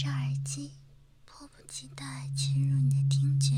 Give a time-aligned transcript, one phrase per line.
[0.00, 0.70] 上耳机，
[1.24, 2.04] 迫不及待
[2.36, 3.56] 侵入你的听觉。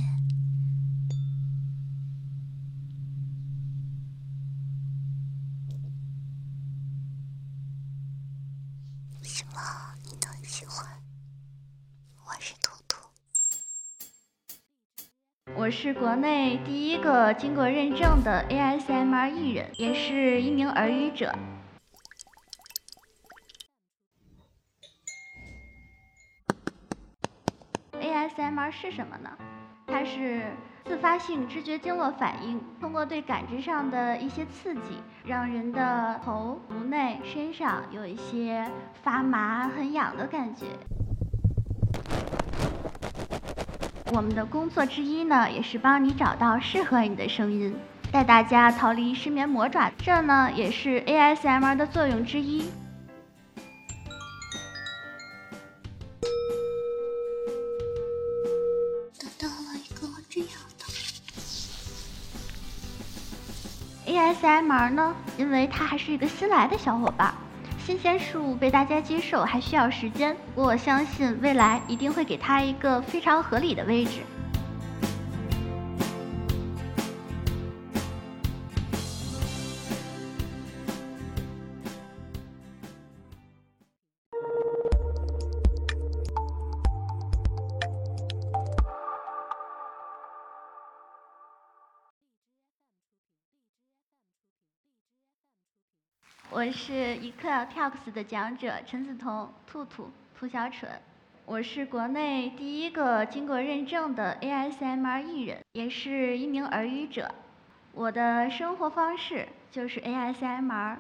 [9.23, 9.61] 什么
[10.03, 10.89] 你都喜欢。
[12.25, 12.97] 我是图图，
[15.55, 21.39] 我是国内第一个经过认证的 ASMR 艺人，也是一名耳语者。
[28.11, 29.31] ASMR 是什么呢？
[29.87, 30.43] 它是
[30.85, 38.69] 自发性知觉经络反应，通过对感知上的一些刺激，让人的头、颅内、身上有一些
[39.03, 40.67] 发麻、很痒的感觉。
[44.13, 47.77] 我们的工作之一呢，也是帮你找到适合你的声音，
[48.11, 49.89] 带大家逃离失眠魔爪。
[49.99, 52.69] 这呢，也是 ASMR 的作用之一。
[64.11, 67.33] ASMR 呢，因为它还是一个新来的小伙伴，
[67.79, 70.37] 新鲜事物被大家接受还需要时间。
[70.53, 74.23] 不过我相信未来一定会给它一个非常合理的位置。
[96.61, 100.91] 我是一刻 Talks 的讲者陈梓彤，兔兔，兔小蠢。
[101.47, 107.35] 我是国内第一个经过认证的 ASMR 艺人，也是一名耳语者。
[107.95, 110.99] 我的生活方式就是 ASMR，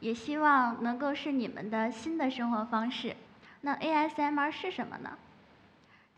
[0.00, 3.16] 也希望能够是你们的新的生活方式。
[3.62, 5.16] 那 ASMR 是什么呢？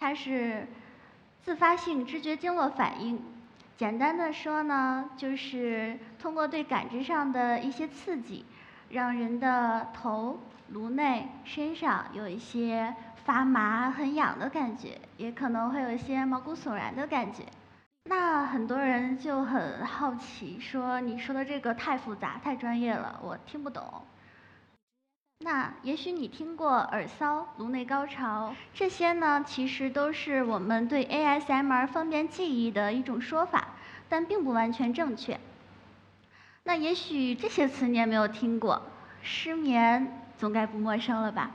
[0.01, 0.67] 它是
[1.41, 3.23] 自发性知觉经络反应。
[3.77, 8.45] 简单的说呢，就是通过对感知上的一些刺激，
[8.91, 10.39] 让人的头、
[10.71, 12.93] 颅内、身上有一些
[13.25, 17.45] 发麻、很痒的感觉，也可能会有一些毛骨悚然的感觉。
[18.05, 23.85] 那很多人就很好奇，说你说的这个太复杂、太专业了，我听不懂。
[25.43, 33.69] 那也许你听过耳骚、颅内高潮，这些呢，其实都是我们对 ASMR 方便记忆的一种说法，
[34.09, 35.39] 但并不完全正确。
[36.65, 38.83] 那也许这些词你也没有听过，
[39.23, 41.51] 失眠总该不陌生了吧？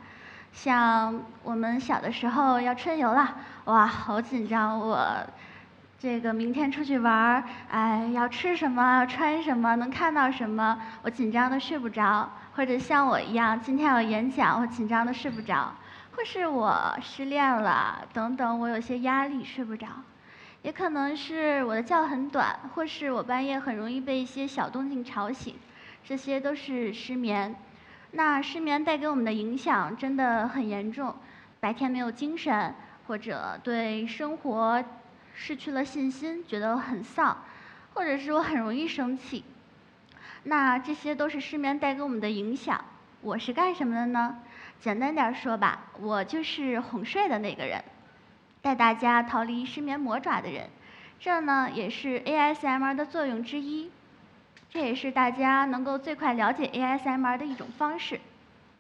[0.52, 3.36] 像我们小的时候要春游了，
[3.66, 4.80] 哇，好紧张！
[4.80, 5.18] 我
[6.00, 12.30] 这个明天出去玩儿，哎，要吃什么，穿什么，能看到什么，我紧张的睡不着。
[12.56, 15.74] 或者像我一样，今天有演讲，我紧张的睡不着；
[16.16, 19.88] 或是我失恋了，等等，我有些压力睡不着。
[20.66, 25.54] 也可能是我的觉很短，或是我半夜很容易被一些小动静吵醒，
[26.04, 27.56] 这些都是失眠。
[28.14, 31.14] 那失眠带给我们的影响真的很严重，
[31.60, 32.74] 白天没有精神，
[33.06, 34.84] 或者对生活
[35.36, 37.38] 失去了信心，觉得很丧，
[37.94, 39.46] 或者是我很容易生气。
[40.46, 42.84] 那这些都是失眠带给我们的影响。
[43.22, 44.40] 我是干什么的呢？
[44.80, 47.84] 简单点说吧，我就是哄睡的那个人，
[48.66, 50.68] 带大家逃离失眠魔爪的人。
[51.20, 53.92] 这呢，也是 ASMR 的作用之一。
[54.72, 58.20] 这也是大家能够最快了解 ASMR 的一种方式。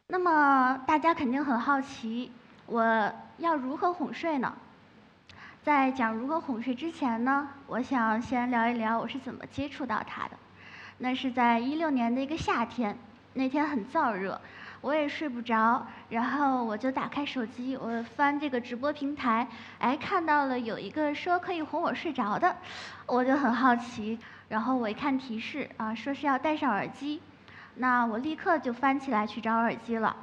[0.07, 2.31] 那么大家肯定很好奇，
[2.65, 4.55] 我要如何哄睡呢？
[5.61, 10.31] 在讲如何哄睡之前呢，我想先聊一聊我是怎么接触到它的。
[10.97, 12.97] 那是在一六年的一个夏天，
[13.33, 14.41] 那天很燥热，
[14.85, 19.47] 我也睡不着，然后我就打开手机，我翻这个直播平台，
[19.79, 22.55] 哎，看到了有一个说可以哄我睡着的，
[23.07, 27.19] 我就很好奇，然后我一看提示啊，说是要戴上耳机，
[27.77, 30.15] 那我立刻就翻起来去找耳机了，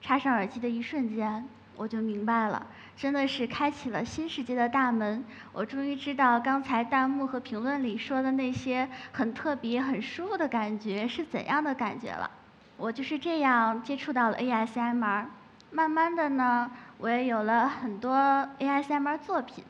[0.00, 2.66] 插上耳机的一瞬间，我就明白了。
[2.96, 5.22] 真的是开启了新世界的大门，
[5.52, 12.30] 我终于知道刚才弹幕和评论里说的那些很特别、很舒服的感觉是怎样的感觉了。
[12.78, 15.24] 我就是这样接触到了 ASMR，
[15.72, 18.16] 慢慢的呢，我也有了很多
[18.60, 19.64] ASMR 作品。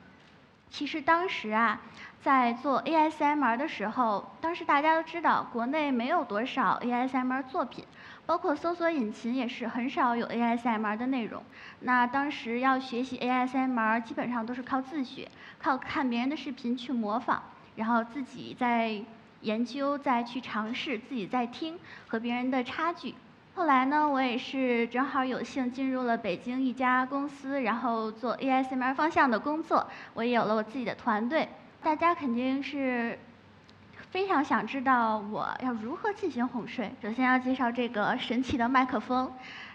[0.71, 1.81] 其实当时啊，
[2.21, 7.85] 在做 ASMR 的时候，当时大家都知道国内没有多少 ASMR 作品。
[8.27, 11.43] 包括搜索引擎也是很少有 ASMR 的内容。
[11.81, 15.27] 那当时要学习 ASMR，基本上都是靠自学，
[15.59, 17.39] 靠看别人的视频去模仿，
[17.77, 19.01] 然后自己在
[19.43, 23.15] 研究，再去尝试，自己在听，和别人的差距。
[23.55, 31.49] 后来呢，我也是正好有幸进入了北京一家公司，然后做 ASMR 方向的工作，我也有了我自己的团队。
[31.83, 33.19] 大家肯定是
[34.11, 36.93] 非常想知道我要如何进行哄睡。
[37.03, 39.33] 首先要介绍这个神奇的麦克风，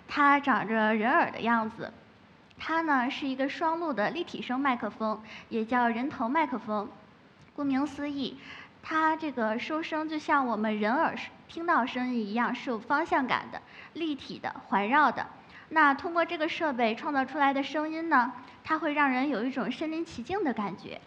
[0.07, 1.91] 它长着人耳的样子，
[2.57, 6.89] 它呢是一个双录的立体声麦克风，也叫人头麦克风。
[7.55, 8.37] 顾名思义。
[8.85, 11.15] 它这个收声就像我们人耳
[11.47, 13.61] 听到声音一样，是有方向感的、
[13.93, 15.25] 立体的、环绕的。
[15.69, 20.99] 那通过这个设备创造出来的声音呢，它会让人有一种身临其境的感觉，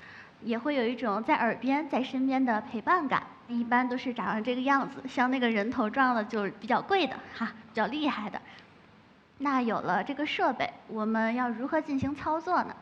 [0.43, 3.23] 也会有一种在耳边、在身边的陪伴感。
[3.49, 8.40] 一般都是长成这个样子，像那个人头状的就比较贵的哈，比较厉害的。
[9.38, 12.75] 那有了这个设备，我们要如何进行操作呢？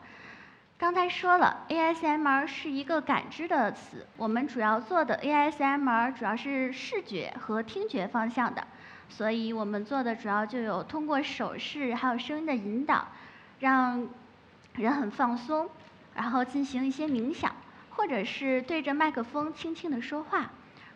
[0.77, 4.05] 刚才说了，ASMR 是一个感知的词。
[4.17, 8.67] 我们主要做的 ASMR 主要是视觉和听觉方向的，
[9.07, 13.07] 所以我们做的主要就有通过手势还有声音的引导，
[13.59, 14.05] 让
[14.73, 15.69] 人很放松，
[16.13, 17.55] 然后进行一些冥想，
[17.91, 20.51] 或者是对着麦克风轻轻的说话，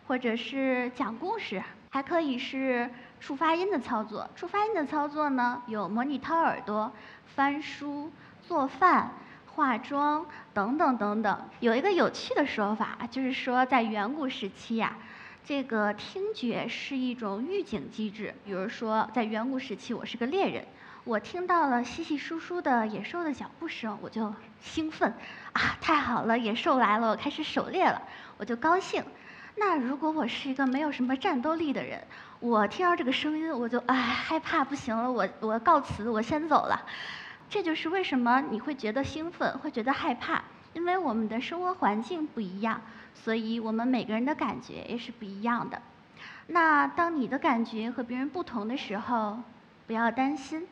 [0.06, 4.28] 或者是讲故事，还可以是触发音的操作。
[4.36, 6.92] 触发音的操作呢，有模拟掏耳朵、
[7.34, 8.12] 翻书、
[8.42, 9.12] 做饭。
[9.54, 10.24] 化妆
[10.54, 14.96] 等等等等，有一个有趣的说法，就是说在远古时期呀，
[15.44, 18.34] 这个听觉是一种预警机制。
[18.44, 20.64] 比如说，在远古时期，我是个猎人，
[21.04, 25.12] 我听到了稀稀疏疏的野兽的脚步声，我就兴奋，
[25.52, 28.00] 啊，太好了，野兽来了，我开始狩猎了，
[28.38, 29.04] 我就高兴。
[29.56, 32.02] 那如果我是一个没有什么战斗力的人，
[32.38, 36.86] 我听到这个声音，我就哎害怕，不行了，我我告辞，我先走了。
[37.50, 42.80] 这就是为什么你会觉得兴奋，会觉得害怕，因为我们的生活环境不一样，
[43.12, 45.82] 所以我们每个人的感觉也是不一样的。
[46.46, 49.40] 那当你的感觉和别人不同的时候，
[49.88, 50.68] 不要担心，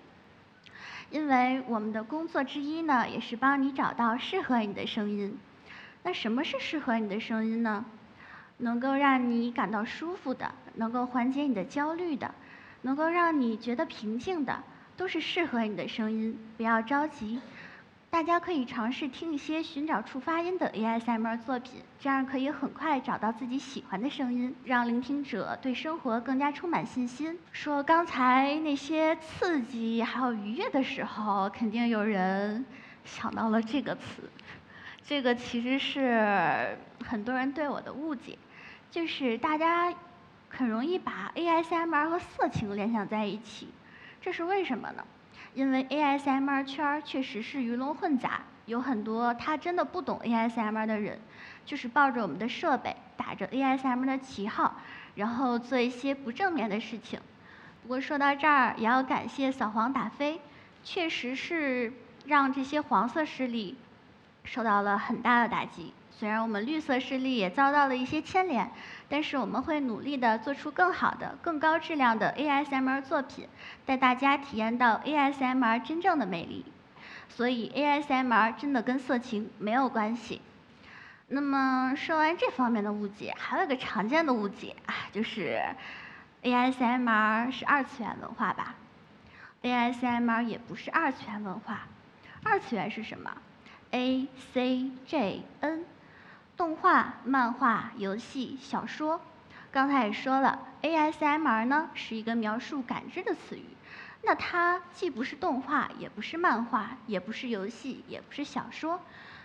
[1.10, 5.36] 因为我们的工作之一呢，也是帮你找到适合你的声音。
[6.04, 7.84] 那什么是适合你的声音呢？
[8.58, 12.32] 能够让你感到舒服的，能够缓解你的焦虑的，
[12.82, 14.62] 能够让你觉得平静的。
[14.98, 17.40] 都是适合你的声音，不要着急。
[18.10, 27.38] 大家可以尝试听一些寻找触发音的 ASMR 作品，这样可以很快找到自己喜欢的声音，让聆听者对生活更加充满信心。
[27.52, 32.66] 说刚才那些刺激还有愉悦的时候，肯定有人
[33.04, 34.28] 想到了这个词。
[35.04, 38.36] 这个其实是很多人对我的误解，
[38.90, 39.94] 就是大家
[40.48, 43.68] 很容易把 ASMR 和色情联想在一起。
[44.28, 45.02] 这是为什么呢？
[45.54, 51.18] 因为 ASMR 圈确实是鱼龙混杂，有很多他真的不懂 ASMR 的人，
[51.64, 54.76] 就是抱着我们的设备，打着 ASMR 的旗号，
[55.14, 57.18] 然后做一些不正面的事情。
[57.80, 60.42] 不过说到这儿，也要感谢扫黄打非，
[60.84, 61.90] 确实是
[62.26, 63.78] 让这些黄色势力
[64.44, 65.94] 受到了很大的打击。
[66.18, 68.72] 虽然我们绿色势力也遭到了一些牵连，
[69.08, 73.46] 但是我们会努力的做出更好的、更高质量的 ASMR 作品，
[73.86, 76.64] 带大家体验到 ASMR 真正的魅力。
[77.28, 80.40] 所以 ASMR 真的跟色情没有关系。
[81.28, 85.62] 那么说完这方面的误解，还有一个常见的误解啊，就是
[86.42, 88.74] ASMR 是二次元文化吧
[89.62, 91.86] ？ASMR 也不是二次元文化，
[92.42, 93.30] 二次元是什么
[93.92, 95.84] ？A C J N。
[96.58, 99.20] 动画、漫画、游戏、小说，
[99.70, 103.64] 刚才也说了，ASMR 呢是一个描述感知的词语。
[104.24, 109.00] 那它既不是动画，也不是漫画，也不是游戏，也不是小说，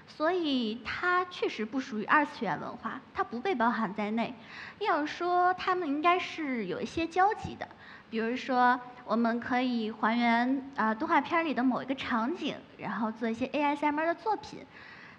[0.07, 4.33] 所以它确实不属于二次元文化，它不被包含在内。
[4.79, 7.69] 要说它们应该是有一些交集的，
[8.09, 14.65] 比如说我们可以还原啊动画片里的某一个场景，然后做一些 ASMR 的作品，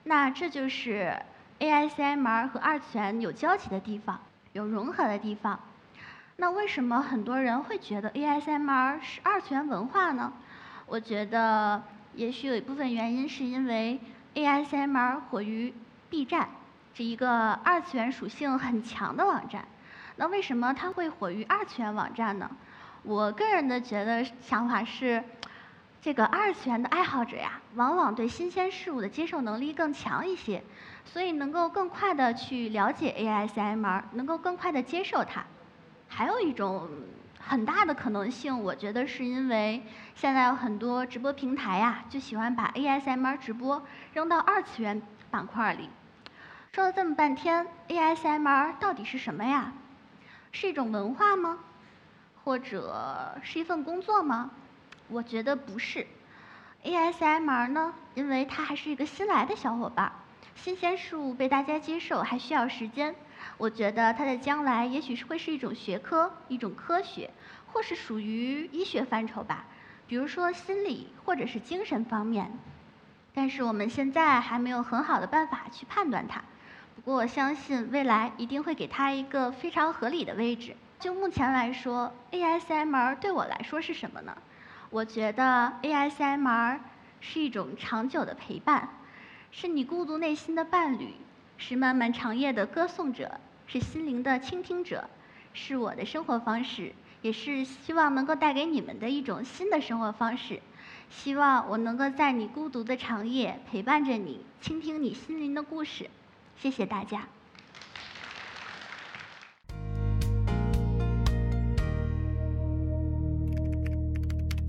[0.03, 1.17] 那这就是。
[1.61, 4.21] AISMR 和二次元有交集的地方，
[4.53, 5.59] 有融合的地方。
[6.37, 10.33] 那为什么很多人会觉得 AISMR 是二次元文化呢？
[10.87, 11.83] 我觉得
[12.15, 14.01] 也许有一部分原因是因为
[14.35, 15.73] AISMR 火于
[16.11, 16.49] B 站
[16.93, 19.65] 这一个二次元属性很强的网站。
[20.17, 22.51] 那为什么它会火于二次元网站呢？
[23.03, 25.23] 我个人的觉得想法是，
[26.05, 30.63] 这个二次元的爱好者呀，往往对新鲜事物的接受能力更强一些。
[31.03, 35.43] 所以能够更快的去了解 ASMR，能够更快的接受它。
[36.07, 36.87] 还有一种
[37.41, 39.83] 很大的可能性，我觉得是因为
[40.15, 43.83] 现在有很多直播平台呀，就喜欢把 ASMR 直播
[44.13, 45.89] 扔到二次元板块里。
[46.73, 49.73] 说了这么半天，ASMR 到底是什么呀？
[50.53, 51.61] 是一种文化吗？
[52.45, 54.51] 或者是一份工作吗？
[55.09, 56.07] 我觉得不是。
[56.85, 60.13] ASMR 呢，因为它还是一个新来的小伙伴，
[60.55, 63.15] 新鲜事物被大家接受还需要时间。
[63.57, 67.31] 我觉得它的将来也许是会是一种学科，一种科学，
[67.73, 69.65] 或是属于医学范畴吧，
[70.07, 72.53] 比如说心理或者是精神方面。
[73.35, 76.43] 但是我们现在还没有很好的办法去判断它。
[76.95, 80.77] 不过我相信未来一定会给它一个非常合理的位置。
[81.01, 84.37] 就目前来说，ASMR 对我来说是什么呢？
[84.95, 86.79] 我觉得 ASMR
[87.21, 88.91] 是一种长久的陪伴，
[89.51, 91.15] 是你孤独内心的伴侣，
[91.57, 95.11] 是漫漫长夜的歌颂者，是心灵的倾听者，
[95.53, 100.63] 是我的生活方式，也是希望能够带给你们的一种新的生活方式。
[101.11, 106.09] 希望我能够在你孤独的长夜陪伴着你，倾听你心灵的故事。
[106.57, 107.27] 谢谢大家。